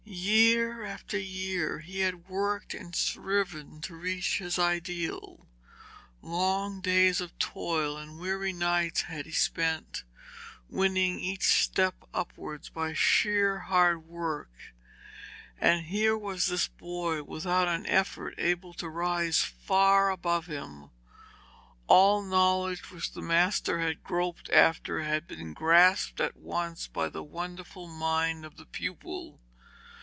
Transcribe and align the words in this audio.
Year 0.13 0.83
after 0.83 1.17
year 1.17 1.79
had 1.79 1.85
he 1.85 2.13
worked 2.13 2.73
and 2.73 2.93
striven 2.93 3.79
to 3.81 3.95
reach 3.95 4.39
his 4.39 4.59
ideal. 4.59 5.47
Long 6.21 6.81
days 6.81 7.21
of 7.21 7.37
toil 7.39 7.95
and 7.95 8.19
weary 8.19 8.51
nights 8.51 9.03
had 9.03 9.25
he 9.25 9.31
spent, 9.31 10.03
winning 10.67 11.21
each 11.21 11.63
step 11.63 11.95
upwards 12.13 12.67
by 12.67 12.91
sheer 12.93 13.59
hard 13.59 14.05
work. 14.05 14.51
And 15.57 15.85
here 15.85 16.17
was 16.17 16.47
this 16.47 16.67
boy 16.67 17.23
without 17.23 17.69
an 17.69 17.85
effort 17.87 18.33
able 18.37 18.73
to 18.75 18.89
rise 18.89 19.39
far 19.41 20.11
above 20.11 20.47
him. 20.47 20.89
All 21.87 22.21
the 22.21 22.29
knowledge 22.29 22.91
which 22.91 23.13
the 23.13 23.21
master 23.21 23.79
had 23.79 24.03
groped 24.03 24.49
after, 24.49 25.03
had 25.03 25.25
been 25.25 25.53
grasped 25.53 26.19
at 26.19 26.35
once 26.35 26.87
by 26.87 27.07
the 27.07 27.23
wonderful 27.23 27.87
mind 27.87 28.43
of 28.43 28.57
the 28.57 28.65
pupil. 28.65 29.39